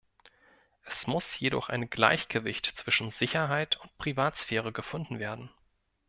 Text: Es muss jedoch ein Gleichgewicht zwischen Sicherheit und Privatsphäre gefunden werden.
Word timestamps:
Es 0.83 1.05
muss 1.05 1.39
jedoch 1.39 1.69
ein 1.69 1.91
Gleichgewicht 1.91 2.65
zwischen 2.65 3.11
Sicherheit 3.11 3.79
und 3.79 3.95
Privatsphäre 3.99 4.71
gefunden 4.71 5.19
werden. 5.19 5.51